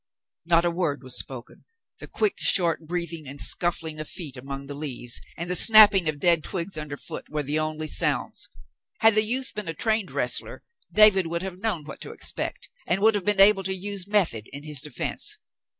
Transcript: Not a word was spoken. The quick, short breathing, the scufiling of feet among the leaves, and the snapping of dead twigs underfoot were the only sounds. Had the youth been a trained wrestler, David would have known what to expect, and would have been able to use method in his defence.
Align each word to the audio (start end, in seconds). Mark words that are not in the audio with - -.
Not 0.47 0.65
a 0.65 0.71
word 0.71 1.03
was 1.03 1.15
spoken. 1.15 1.63
The 1.99 2.07
quick, 2.07 2.39
short 2.39 2.87
breathing, 2.87 3.25
the 3.25 3.37
scufiling 3.37 3.99
of 3.99 4.09
feet 4.09 4.35
among 4.35 4.65
the 4.65 4.73
leaves, 4.73 5.21
and 5.37 5.47
the 5.47 5.55
snapping 5.55 6.09
of 6.09 6.19
dead 6.19 6.43
twigs 6.43 6.75
underfoot 6.75 7.29
were 7.29 7.43
the 7.43 7.59
only 7.59 7.85
sounds. 7.87 8.49
Had 9.01 9.13
the 9.13 9.21
youth 9.21 9.53
been 9.53 9.67
a 9.67 9.75
trained 9.75 10.09
wrestler, 10.09 10.63
David 10.91 11.27
would 11.27 11.43
have 11.43 11.59
known 11.59 11.85
what 11.85 12.01
to 12.01 12.13
expect, 12.13 12.67
and 12.87 12.99
would 12.99 13.13
have 13.13 13.25
been 13.25 13.39
able 13.39 13.61
to 13.61 13.75
use 13.75 14.07
method 14.07 14.49
in 14.51 14.63
his 14.63 14.81
defence. 14.81 15.37